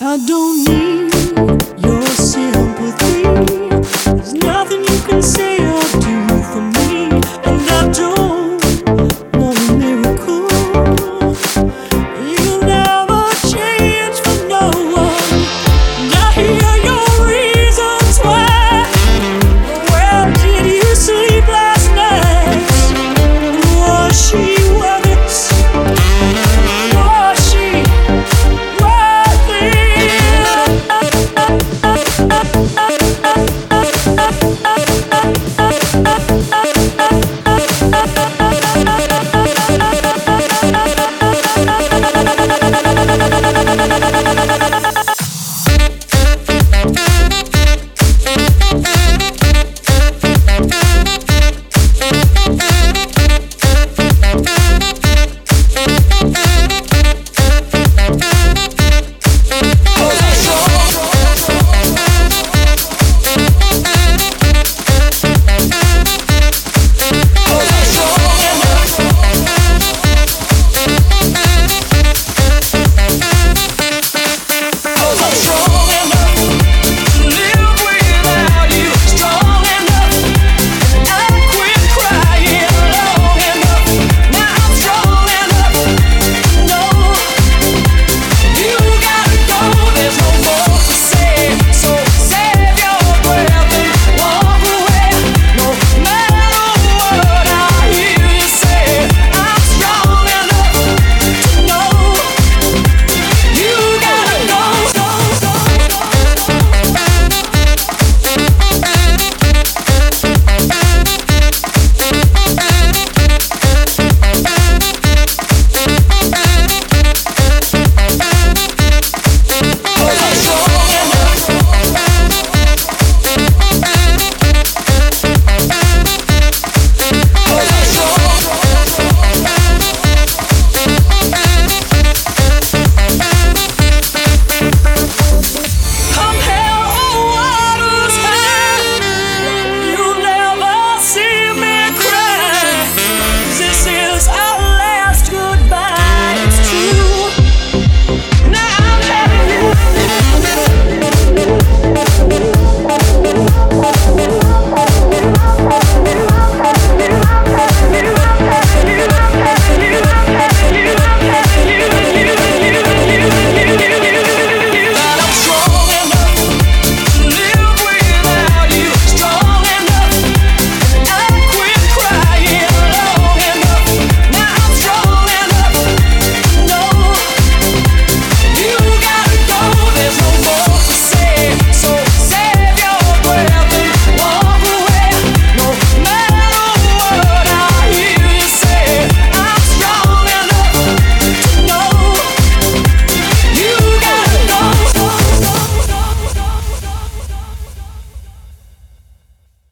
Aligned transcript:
I 0.00 0.16
don't 0.16 0.64
need 0.68 1.17